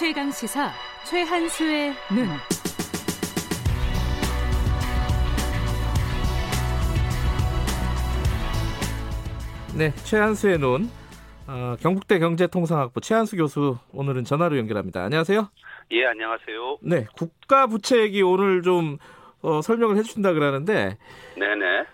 최강 0.00 0.30
시사 0.30 0.72
최한수의 1.04 1.92
눈. 2.14 2.26
네, 9.76 9.92
최한수의 10.04 10.58
눈. 10.58 10.88
어, 11.46 11.76
경북대 11.80 12.18
경제통상학부 12.18 13.02
최한수 13.02 13.36
교수 13.36 13.76
오늘은 13.92 14.24
전화로 14.24 14.56
연결합니다. 14.56 15.04
안녕하세요. 15.04 15.50
예, 15.90 16.06
안녕하세요. 16.06 16.78
네, 16.80 17.06
국가 17.14 17.66
부채 17.66 18.00
얘기 18.00 18.22
오늘 18.22 18.62
좀 18.62 18.96
어, 19.42 19.60
설명을 19.60 19.98
해주신다 19.98 20.32
그러는데, 20.32 20.96
네네. 21.36 21.84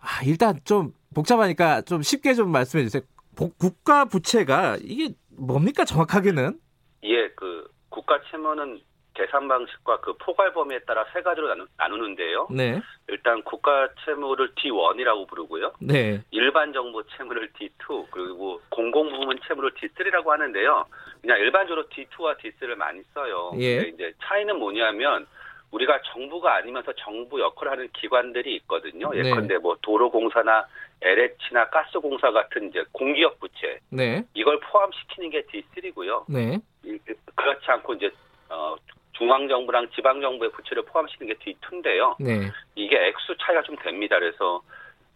아, 0.00 0.24
일단 0.24 0.58
좀 0.64 0.92
복잡하니까 1.14 1.82
좀 1.82 2.02
쉽게 2.02 2.34
좀 2.34 2.50
말씀해 2.50 2.82
주세요. 2.82 3.02
복- 3.36 3.56
국가 3.58 4.06
부채가 4.06 4.78
이게 4.82 5.14
뭡니까 5.28 5.84
정확하게는? 5.84 6.58
예, 7.04 7.28
그 7.36 7.68
국가 7.88 8.20
채무는 8.30 8.80
계산 9.14 9.46
방식과 9.46 10.00
그 10.00 10.14
포괄 10.14 10.52
범위에 10.52 10.80
따라 10.80 11.06
세 11.12 11.22
가지로 11.22 11.48
나누, 11.48 11.66
나누 11.76 11.96
는데요. 11.98 12.48
네, 12.50 12.80
일단 13.08 13.42
국가 13.44 13.88
채무를 14.04 14.52
D1이라고 14.54 15.28
부르고요. 15.28 15.72
네, 15.78 16.20
일반 16.32 16.72
정부 16.72 17.04
채무를 17.16 17.50
D2 17.52 18.10
그리고 18.10 18.60
공공 18.70 19.10
부문 19.10 19.38
채무를 19.46 19.70
D3라고 19.74 20.26
하는데요. 20.26 20.84
그냥 21.20 21.38
일반적으로 21.38 21.86
D2와 21.88 22.36
D3를 22.38 22.74
많이 22.74 23.02
써요. 23.14 23.52
예. 23.60 23.82
이제 23.82 24.12
차이는 24.24 24.58
뭐냐면 24.58 25.26
우리가 25.70 26.00
정부가 26.12 26.56
아니면서 26.56 26.92
정부 26.94 27.40
역할을 27.40 27.72
하는 27.72 27.88
기관들이 27.92 28.56
있거든요. 28.56 29.10
네. 29.10 29.18
예컨대 29.18 29.58
뭐 29.58 29.76
도로공사나 29.82 30.66
LH나 31.02 31.68
가스공사 31.70 32.30
같은 32.30 32.68
이제 32.68 32.84
공기업 32.92 33.38
부채 33.38 33.78
네, 33.90 34.24
이걸 34.34 34.58
포함시키는 34.60 35.30
게 35.30 35.42
D3고요. 35.42 36.24
네, 36.28 36.58
그렇지 37.34 37.64
않고 37.66 37.94
이제 37.94 38.10
어, 38.48 38.76
중앙 39.12 39.48
정부랑 39.48 39.88
지방 39.94 40.20
정부의 40.20 40.50
부채를 40.52 40.84
포함시키는 40.84 41.34
게 41.34 41.38
D2인데요. 41.52 42.16
네, 42.18 42.50
이게 42.74 42.96
액수 43.06 43.36
차이가 43.40 43.62
좀 43.62 43.76
됩니다. 43.76 44.18
그래서 44.18 44.62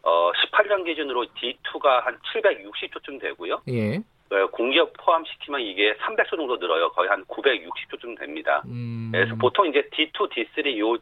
어, 0.02 0.30
18년 0.32 0.84
기준으로 0.84 1.26
D2가 1.26 2.02
한 2.04 2.18
760조쯤 2.34 3.20
되고요. 3.20 3.62
예, 3.68 3.96
어, 4.30 4.46
공기업 4.52 4.92
포함시키면 4.98 5.60
이게 5.62 5.94
300조 5.96 6.36
정도 6.36 6.56
늘어요. 6.56 6.90
거의 6.92 7.08
한 7.08 7.24
960조쯤 7.24 8.18
됩니다. 8.18 8.62
음, 8.66 9.10
그래서 9.12 9.34
보통 9.34 9.66
이제 9.66 9.82
D2, 9.92 10.30
D3 10.32 10.78
요 10.78 10.96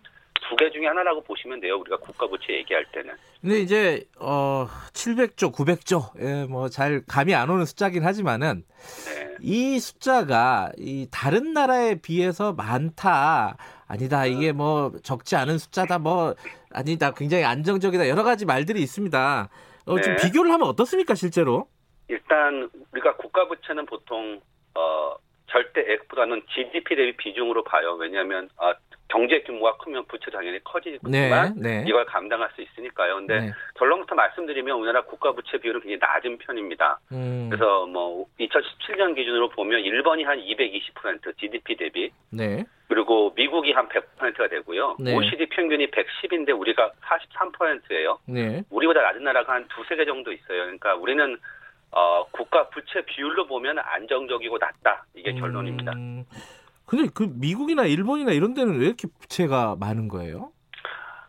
두 0.48 0.54
개 0.56 0.70
중에 0.70 0.86
하나라고 0.86 1.22
보시면 1.24 1.58
돼요. 1.60 1.76
우리가 1.78 1.96
국가 1.96 2.26
부채 2.28 2.52
얘기할 2.52 2.84
때는. 2.92 3.14
근데 3.40 3.58
이제 3.58 4.04
어 4.20 4.66
700조, 4.92 5.52
900조, 5.52 6.12
예, 6.20 6.44
뭐 6.46 6.68
잘 6.68 7.02
감이 7.08 7.34
안 7.34 7.50
오는 7.50 7.64
숫자긴 7.64 8.04
하지만은 8.04 8.62
네. 9.06 9.15
이 9.40 9.78
숫자가 9.78 10.72
이 10.78 11.08
다른 11.10 11.52
나라에 11.52 11.96
비해서 11.96 12.52
많다. 12.52 13.56
아니다. 13.88 14.26
이게 14.26 14.52
뭐 14.52 14.92
적지 15.02 15.36
않은 15.36 15.58
숫자다. 15.58 15.98
뭐 15.98 16.34
아니다. 16.72 17.12
굉장히 17.12 17.44
안정적이다. 17.44 18.08
여러 18.08 18.22
가지 18.22 18.44
말들이 18.44 18.80
있습니다. 18.82 19.48
어, 19.86 20.00
좀 20.00 20.16
네. 20.16 20.22
비교를 20.22 20.50
하면 20.52 20.66
어떻습니까, 20.68 21.14
실제로? 21.14 21.68
일단 22.08 22.68
우리가 22.92 23.16
국가 23.16 23.46
부채는 23.46 23.86
보통 23.86 24.40
어, 24.74 25.14
절대 25.46 25.80
액보다는 25.92 26.42
GDP 26.54 26.96
대비 26.96 27.16
비중으로 27.16 27.64
봐요. 27.64 27.94
왜냐하면 27.94 28.48
어, 28.56 28.72
경제 29.08 29.40
규모가 29.42 29.76
크면 29.78 30.04
부채 30.06 30.30
당연히 30.30 30.62
커지지만 30.64 31.54
네, 31.56 31.80
네. 31.80 31.84
이걸 31.86 32.04
감당할 32.06 32.50
수 32.54 32.62
있으니까요. 32.62 33.16
근데 33.16 33.40
네. 33.40 33.52
결론부터 33.74 34.14
말씀드리면 34.14 34.76
우리나라 34.76 35.02
국가 35.04 35.32
부채 35.32 35.58
비율은 35.58 35.80
굉장히 35.80 35.98
낮은 36.00 36.38
편입니다. 36.38 36.98
음, 37.12 37.48
그래서 37.48 37.86
뭐 37.86 38.26
2017년 38.40 39.14
기준으로 39.14 39.50
보면 39.50 39.80
일본이 39.80 40.24
한 40.24 40.38
220% 40.38 41.38
GDP 41.38 41.76
대비 41.76 42.10
네. 42.30 42.64
그리고 42.88 43.32
미국이 43.36 43.72
한 43.72 43.88
100%가 43.88 44.48
되고요. 44.48 44.96
네. 44.98 45.14
OECD 45.14 45.46
평균이 45.46 45.88
110인데 45.90 46.58
우리가 46.58 46.92
43%예요. 47.02 48.18
네. 48.26 48.62
우리보다 48.70 49.02
낮은 49.02 49.22
나라가 49.22 49.54
한 49.54 49.66
두세 49.68 49.96
개 49.96 50.04
정도 50.04 50.32
있어요. 50.32 50.62
그러니까 50.62 50.94
우리는 50.94 51.36
어, 51.92 52.26
국가 52.30 52.68
부채 52.68 53.02
비율로 53.06 53.46
보면 53.46 53.78
안정적이고 53.78 54.58
낮다. 54.58 55.06
이게 55.14 55.32
결론입니다. 55.32 55.92
음, 55.92 56.24
근데 56.86 57.08
그 57.12 57.28
미국이나 57.34 57.84
일본이나 57.84 58.32
이런 58.32 58.54
데는 58.54 58.78
왜 58.78 58.86
이렇게 58.86 59.08
부채가 59.18 59.76
많은 59.78 60.08
거예요? 60.08 60.52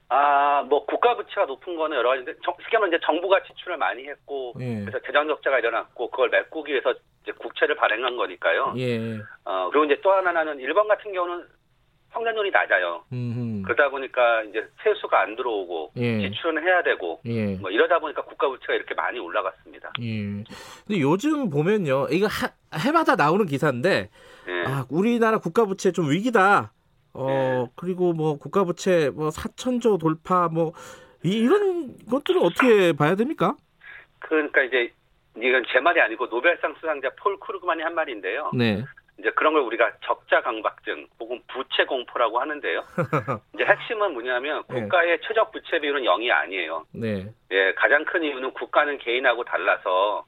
아, 0.09 0.63
뭐 0.69 0.85
국가 0.85 1.15
부채가 1.17 1.45
높은 1.45 1.75
거는 1.75 1.97
여러 1.97 2.09
가지인데 2.09 2.33
정- 2.45 2.55
쉽게 2.61 2.77
말하면 2.77 2.95
이제 2.95 3.05
정부가 3.05 3.41
지출을 3.43 3.77
많이 3.77 4.07
했고 4.07 4.53
예. 4.59 4.81
그래서 4.85 4.99
재정 5.05 5.27
적자가 5.27 5.59
일어났고 5.59 6.09
그걸 6.11 6.29
메꾸기 6.29 6.71
위해서 6.71 6.93
이제 7.23 7.31
국채를 7.33 7.75
발행한 7.75 8.15
거니까요. 8.15 8.73
예. 8.77 9.17
어, 9.43 9.69
그리고 9.71 9.85
이제 9.85 9.99
또 10.01 10.11
하나는 10.11 10.59
일본 10.59 10.87
같은 10.87 11.11
경우는 11.11 11.43
성장률이 12.13 12.51
낮아요. 12.51 13.03
음. 13.11 13.63
그러다 13.65 13.89
보니까 13.89 14.43
이제 14.43 14.65
세수가 14.81 15.19
안 15.19 15.35
들어오고 15.35 15.91
예. 15.97 16.21
지출은 16.29 16.63
해야 16.63 16.81
되고 16.83 17.19
예. 17.25 17.55
뭐 17.55 17.69
이러다 17.69 17.99
보니까 17.99 18.21
국가 18.23 18.47
부채가 18.47 18.75
이렇게 18.75 18.93
많이 18.95 19.19
올라갔습니다. 19.19 19.91
예. 20.01 20.21
근데 20.87 21.01
요즘 21.01 21.49
보면요. 21.49 22.07
이거 22.11 22.27
하, 22.27 22.47
해마다 22.79 23.15
나오는 23.17 23.45
기사인데 23.45 24.09
예. 24.47 24.63
아, 24.65 24.85
우리나라 24.89 25.39
국가 25.39 25.65
부채 25.65 25.91
좀 25.91 26.09
위기다. 26.09 26.73
어, 27.13 27.27
네. 27.27 27.71
그리고 27.75 28.13
뭐 28.13 28.37
국가 28.37 28.63
부채 28.63 29.09
뭐 29.09 29.29
4천조 29.29 29.99
돌파 29.99 30.47
뭐 30.49 30.73
이, 31.23 31.31
이런 31.31 31.95
것들은 32.09 32.41
어떻게 32.41 32.93
봐야 32.93 33.15
됩니까? 33.15 33.55
그러니까 34.19 34.61
이제 34.63 34.91
이건 35.35 35.63
제 35.71 35.79
말이 35.79 35.99
아니고 35.99 36.27
노벨상 36.27 36.75
수상자 36.79 37.09
폴 37.17 37.39
크루그만이 37.39 37.81
한 37.81 37.95
말인데요. 37.95 38.51
네. 38.53 38.83
이제 39.19 39.31
그런 39.31 39.53
걸 39.53 39.63
우리가 39.63 39.93
적자 40.03 40.41
강박증 40.41 41.07
혹은 41.19 41.41
부채 41.47 41.85
공포라고 41.85 42.39
하는데요. 42.39 42.83
이제 43.55 43.65
핵심은 43.65 44.13
뭐냐면 44.13 44.63
네. 44.69 44.81
국가의 44.81 45.19
최적 45.27 45.51
부채 45.51 45.79
비율은 45.79 46.03
0이 46.03 46.31
아니에요. 46.31 46.85
네. 46.93 47.27
예, 47.51 47.73
가장 47.73 48.05
큰 48.05 48.23
이유는 48.23 48.51
국가는 48.51 48.95
개인하고 48.99 49.43
달라서 49.43 50.25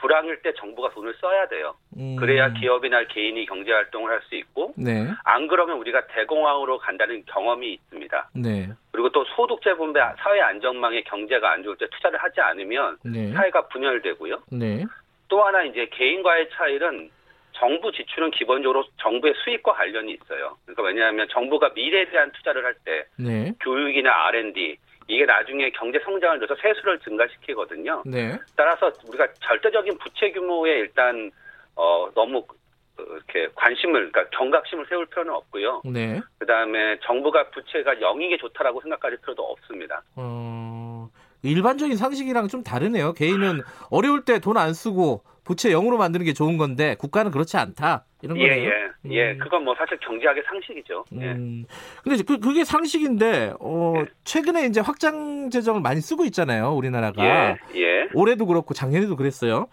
불황일 0.00 0.42
때 0.42 0.52
정부가 0.54 0.90
돈을 0.90 1.14
써야 1.20 1.46
돼요. 1.48 1.74
음, 1.96 2.16
그래야 2.16 2.52
기업이나 2.52 3.04
개인이 3.04 3.44
경제 3.46 3.72
활동을 3.72 4.10
할 4.12 4.20
수 4.28 4.34
있고 4.36 4.74
네. 4.76 5.08
안 5.24 5.48
그러면 5.48 5.78
우리가 5.78 6.06
대공황으로 6.08 6.78
간다는 6.78 7.24
경험이 7.26 7.72
있습니다. 7.72 8.30
네. 8.34 8.68
그리고 8.92 9.08
또 9.10 9.24
소득재 9.24 9.74
분배 9.74 10.00
사회 10.18 10.40
안정망에 10.40 11.02
경제가 11.02 11.50
안 11.52 11.62
좋을 11.62 11.76
때 11.78 11.86
투자를 11.90 12.22
하지 12.22 12.40
않으면 12.40 12.98
네. 13.04 13.32
사회가 13.32 13.68
분열되고요. 13.68 14.42
네. 14.52 14.84
또 15.28 15.42
하나 15.42 15.62
이제 15.62 15.88
개인과의 15.92 16.50
차이는 16.52 17.10
정부 17.52 17.90
지출은 17.92 18.30
기본적으로 18.32 18.84
정부의 18.98 19.34
수익과 19.44 19.72
관련이 19.72 20.12
있어요. 20.12 20.56
그러니까 20.64 20.82
왜냐하면 20.82 21.26
정부가 21.30 21.70
미래에 21.74 22.10
대한 22.10 22.30
투자를 22.32 22.64
할때 22.64 23.06
네. 23.16 23.52
교육이나 23.60 24.26
R&D 24.28 24.76
이게 25.10 25.26
나중에 25.26 25.70
경제 25.70 25.98
성장을 26.04 26.38
넣어서 26.38 26.54
세수를 26.62 26.98
증가시키거든요. 27.00 28.02
네. 28.06 28.38
따라서 28.56 28.92
우리가 29.08 29.26
절대적인 29.40 29.98
부채 29.98 30.30
규모에 30.30 30.70
일단 30.78 31.30
어 31.74 32.08
너무 32.14 32.38
어, 32.38 33.02
이렇게 33.02 33.48
관심을 33.56 34.10
그러니까 34.12 34.28
경각심을 34.38 34.86
세울 34.88 35.06
필요는 35.06 35.32
없고요. 35.34 35.82
네. 35.84 36.20
그다음에 36.38 36.98
정부가 37.04 37.50
부채가 37.50 37.94
0인 37.94 38.28
게 38.30 38.36
좋다라고 38.36 38.80
생각할 38.82 39.16
필요도 39.16 39.42
없습니다. 39.42 40.02
어, 40.16 41.08
일반적인 41.42 41.96
상식이랑 41.96 42.46
좀 42.48 42.62
다르네요. 42.62 43.12
개인은 43.14 43.62
어려울 43.90 44.24
때 44.24 44.38
돈 44.38 44.56
안 44.56 44.74
쓰고 44.74 45.22
부채 45.50 45.70
0으로 45.70 45.96
만드는 45.96 46.24
게 46.24 46.32
좋은 46.32 46.58
건데 46.58 46.94
국가는 46.96 47.28
그렇지 47.32 47.56
않다. 47.56 48.04
이런 48.22 48.38
예, 48.38 48.50
거네요. 48.50 48.70
예, 48.70 49.10
예. 49.10 49.32
음. 49.32 49.38
그건 49.38 49.64
뭐 49.64 49.74
사실 49.76 49.98
경제학의 49.98 50.44
상식이죠. 50.46 51.04
예. 51.20 51.32
음. 51.32 51.64
근데 52.04 52.14
이제 52.14 52.22
그, 52.22 52.38
그게 52.38 52.62
상식인데, 52.62 53.54
어, 53.58 53.94
네. 53.96 54.04
최근에 54.22 54.66
이제 54.66 54.80
확장 54.80 55.50
재정을 55.50 55.80
많이 55.80 56.00
쓰고 56.00 56.24
있잖아요, 56.26 56.72
우리나라가. 56.72 57.24
예, 57.24 57.56
예. 57.74 58.08
올해도 58.14 58.46
그렇고 58.46 58.74
작년에도 58.74 59.16
그랬어요. 59.16 59.66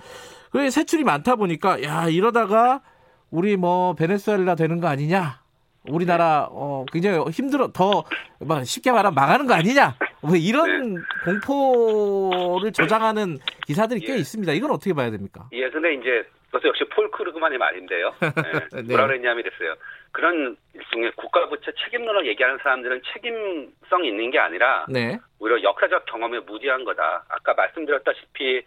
그래 0.50 0.72
세출이 0.72 1.04
많다 1.04 1.36
보니까, 1.36 1.84
야, 1.84 2.08
이러다가 2.10 2.82
우리 3.30 3.56
뭐 3.56 3.94
베네수엘라 3.94 4.56
되는 4.56 4.82
거 4.82 4.88
아니냐? 4.88 5.42
우리나라, 5.90 6.48
어, 6.50 6.86
굉장히 6.92 7.24
힘들어, 7.30 7.72
더, 7.72 8.04
막 8.40 8.66
쉽게 8.66 8.92
말하면 8.92 9.14
망하는 9.14 9.46
거 9.46 9.54
아니냐? 9.54 9.96
뭐 10.22 10.36
이런 10.36 11.04
공포를 11.24 12.72
조장하는 12.72 13.38
기사들이 13.66 14.02
꽤 14.02 14.14
예. 14.14 14.18
있습니다. 14.18 14.54
이건 14.54 14.72
어떻게 14.72 14.94
봐야 14.94 15.12
됩니까? 15.12 15.46
예, 15.54 15.70
근데 15.70 15.94
이제 15.94 16.24
그것도 16.48 16.70
역시 16.70 16.84
폴 16.96 17.12
크루그만의 17.12 17.58
말인데요. 17.58 18.14
예, 18.24 18.82
네. 18.82 18.88
뭐라 18.88 19.08
그랬냐면 19.08 19.40
이랬어요. 19.40 19.76
그런 20.12 20.56
일종의 20.74 21.12
국가부채 21.16 21.72
책임론을 21.84 22.26
얘기하는 22.28 22.58
사람들은 22.64 23.02
책임성 23.14 24.06
있는 24.06 24.32
게 24.32 24.40
아니라 24.40 24.86
네. 24.90 25.20
오히려 25.40 25.62
역사적 25.62 26.06
경험에 26.06 26.40
무지한 26.40 26.84
거다. 26.86 27.26
아까 27.30 27.54
말씀드렸다시피 27.54 28.64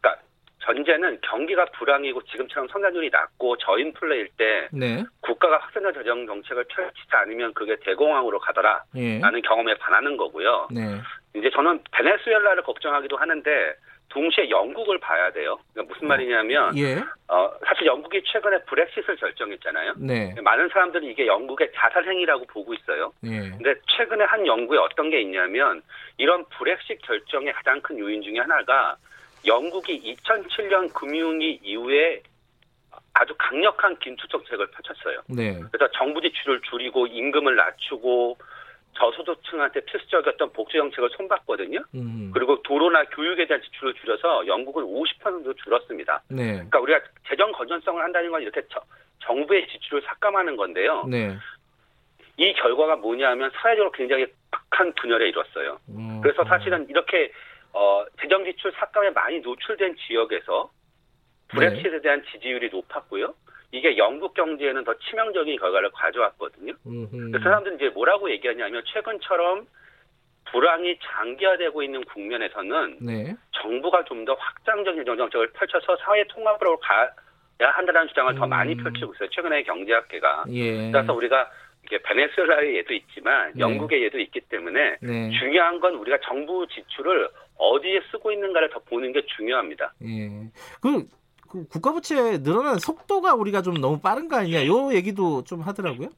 그러니까 0.00 0.22
전제는 0.60 1.20
경기가 1.22 1.64
불황이고 1.76 2.22
지금처럼 2.24 2.68
성장률이 2.68 3.10
낮고 3.10 3.56
저인플레일 3.56 4.28
때 4.36 4.68
네. 4.70 5.04
국가가 5.42 5.58
확산적 5.58 5.94
재정 5.94 6.24
정책을 6.24 6.64
펼치지 6.68 7.08
않으면 7.10 7.52
그게 7.52 7.76
대공황으로 7.84 8.38
가더라. 8.38 8.84
예. 8.94 9.18
라는 9.18 9.42
경험에 9.42 9.74
반하는 9.74 10.16
거고요. 10.16 10.68
네. 10.70 11.00
이제 11.34 11.50
저는 11.50 11.80
베네수엘라를 11.90 12.62
걱정하기도 12.62 13.16
하는데 13.16 13.50
동시에 14.08 14.50
영국을 14.50 14.98
봐야 15.00 15.32
돼요. 15.32 15.58
그러니까 15.72 15.92
무슨 15.92 16.06
말이냐면 16.06 16.76
예. 16.78 16.96
어, 17.28 17.50
사실 17.66 17.86
영국이 17.86 18.22
최근에 18.24 18.62
브렉시트를 18.64 19.16
결정했잖아요. 19.16 19.94
네. 19.96 20.34
많은 20.42 20.68
사람들이 20.68 21.08
이게 21.08 21.26
영국의 21.26 21.72
자살 21.74 22.04
행위라고 22.06 22.44
보고 22.46 22.72
있어요. 22.74 23.12
예. 23.24 23.50
근데 23.50 23.74
최근에 23.96 24.24
한 24.24 24.46
연구에 24.46 24.78
어떤 24.78 25.10
게 25.10 25.20
있냐면 25.22 25.82
이런 26.18 26.44
브렉시트 26.50 26.98
결정의 27.02 27.52
가장 27.54 27.80
큰 27.80 27.98
요인 27.98 28.22
중에 28.22 28.38
하나가 28.38 28.96
영국이 29.44 30.14
2007년 30.14 30.92
금융위 30.92 31.58
이후에 31.62 32.22
아주 33.14 33.34
강력한 33.38 33.98
긴축 33.98 34.28
정책을 34.30 34.68
펼쳤어요. 34.70 35.20
네. 35.28 35.60
그래서 35.70 35.90
정부 35.92 36.20
지출을 36.20 36.60
줄이고 36.62 37.06
임금을 37.06 37.56
낮추고 37.56 38.38
저소득층한테 38.94 39.80
필수적이었던 39.80 40.52
복지 40.52 40.76
정책을 40.78 41.10
손봤거든요. 41.16 41.82
음. 41.94 42.30
그리고 42.32 42.62
도로나 42.62 43.04
교육에 43.04 43.46
대한 43.46 43.62
지출을 43.62 43.94
줄여서 43.94 44.46
영국은 44.46 44.84
50% 44.84 45.56
줄었습니다. 45.62 46.22
네. 46.28 46.52
그러니까 46.54 46.80
우리가 46.80 47.00
재정 47.28 47.52
건전성을 47.52 48.02
한다는 48.02 48.30
건 48.30 48.42
이렇게 48.42 48.62
저- 48.70 48.82
정부의 49.20 49.66
지출을 49.68 50.02
삭감하는 50.02 50.56
건데요. 50.56 51.04
네. 51.08 51.36
이 52.36 52.52
결과가 52.54 52.96
뭐냐면 52.96 53.50
사회적으로 53.54 53.92
굉장히 53.92 54.26
극한 54.50 54.92
분열에 54.94 55.28
이뤘어요. 55.28 55.78
음. 55.90 56.20
그래서 56.22 56.44
사실은 56.44 56.86
이렇게 56.88 57.30
어, 57.74 58.04
재정 58.20 58.44
지출 58.44 58.72
삭감에 58.72 59.10
많이 59.10 59.38
노출된 59.40 59.96
지역에서 60.06 60.70
브렉시트에 61.54 62.00
대한 62.00 62.22
지지율이 62.32 62.70
높았고요. 62.70 63.34
이게 63.72 63.96
영국 63.96 64.34
경제에는 64.34 64.84
더 64.84 64.94
치명적인 64.98 65.58
결과를 65.58 65.90
가져왔거든요. 65.92 66.74
음흠. 66.86 67.30
그래서 67.30 67.42
사람들은 67.42 67.76
이제 67.76 67.88
뭐라고 67.88 68.30
얘기하냐면 68.30 68.82
최근처럼 68.92 69.66
불황이 70.50 70.98
장기화되고 71.02 71.82
있는 71.82 72.04
국면에서는 72.04 72.98
네. 73.00 73.34
정부가 73.52 74.04
좀 74.04 74.24
더 74.24 74.34
확장적인 74.34 75.04
정책을 75.04 75.52
펼쳐서 75.52 75.96
사회 76.04 76.24
통합으로 76.28 76.78
가야 76.80 77.08
한다는 77.58 78.06
주장을 78.08 78.34
더 78.34 78.44
음. 78.44 78.50
많이 78.50 78.76
펼치고 78.76 79.14
있어요. 79.14 79.28
최근에 79.30 79.62
경제학계가. 79.62 80.44
예. 80.50 80.90
그래서 80.92 81.14
우리가 81.14 81.50
이게 81.84 81.98
베네수엘라의 82.02 82.76
예도 82.76 82.94
있지만 82.94 83.52
네. 83.54 83.60
영국의 83.60 84.02
예도 84.04 84.18
있기 84.20 84.40
때문에 84.42 84.98
네. 85.00 85.30
중요한 85.40 85.80
건 85.80 85.94
우리가 85.94 86.18
정부 86.24 86.66
지출을 86.68 87.28
어디에 87.56 88.00
쓰고 88.10 88.30
있는가를 88.32 88.70
더 88.70 88.78
보는 88.80 89.12
게 89.12 89.24
중요합니다. 89.36 89.92
예. 90.04 90.28
그, 90.80 91.04
그 91.52 91.68
국가 91.68 91.92
부채 91.92 92.38
늘어나는 92.38 92.78
속도가 92.78 93.34
우리가 93.34 93.60
좀 93.60 93.74
너무 93.74 94.00
빠른 94.00 94.26
거 94.26 94.36
아니냐? 94.36 94.66
요 94.66 94.90
얘기도 94.94 95.44
좀 95.44 95.60
하더라고요. 95.60 96.08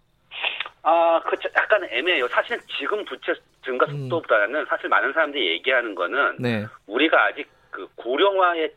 아, 0.84 1.20
그 1.25 1.36
약간 1.56 1.82
애매해요. 1.90 2.28
사실 2.28 2.60
지금 2.78 3.04
부채 3.04 3.34
증가 3.64 3.84
음. 3.86 4.02
속도보다는 4.02 4.64
사실 4.69 4.88
많은 4.88 5.12
사람들이 5.12 5.54
얘기하는 5.54 5.96
거는 5.96 6.36
네. 6.38 6.64
우리가 6.86 7.26
아직 7.26 7.48
그 7.70 7.88
고령화의 7.96 8.70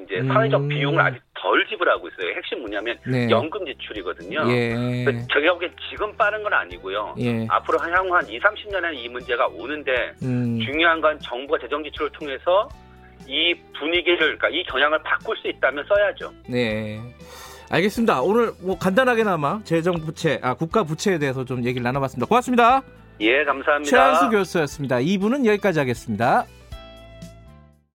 이제 0.00 0.18
음. 0.18 0.26
사회적 0.26 0.66
비용을 0.66 1.00
아직 1.00 1.22
덜 1.34 1.64
지불하고 1.68 2.08
있어요. 2.08 2.34
핵심 2.34 2.60
뭐냐면 2.62 2.98
네. 3.06 3.30
연금 3.30 3.64
지출이거든요. 3.64 4.40
예. 4.50 5.04
제가 5.32 5.52
보기엔 5.52 5.72
지금 5.88 6.16
빠른 6.16 6.42
건 6.42 6.52
아니고요. 6.52 7.14
예. 7.20 7.46
앞으로 7.48 7.78
한 7.78 7.92
향후 7.92 8.12
한 8.16 8.26
2, 8.28 8.40
30년에는 8.40 8.96
이 8.96 9.08
문제가 9.08 9.46
오는데 9.46 10.14
음. 10.22 10.58
중요한 10.64 11.00
건 11.00 11.16
정부가 11.20 11.60
재정 11.60 11.84
지출을 11.84 12.10
통해서 12.10 12.68
이 13.26 13.54
분위기를 13.78 14.18
그러니까 14.18 14.48
이 14.48 14.62
경향을 14.64 15.02
바꿀 15.02 15.36
수 15.36 15.48
있다면 15.48 15.84
써야죠. 15.88 16.32
네. 16.48 17.00
알겠습니다. 17.70 18.20
오늘 18.20 18.52
뭐 18.60 18.78
간단하게나마 18.78 19.60
재정 19.64 19.94
부채, 19.94 20.38
아 20.42 20.54
국가 20.54 20.82
부채에 20.82 21.18
대해서 21.18 21.44
좀 21.44 21.64
얘기를 21.64 21.82
나눠봤습니다. 21.82 22.26
고맙습니다. 22.26 22.82
예, 23.20 23.44
감사합니다. 23.44 23.88
최한수 23.90 24.30
교수였습니다. 24.30 24.96
2부는 24.96 25.46
여기까지 25.46 25.78
하겠습니다. 25.78 26.44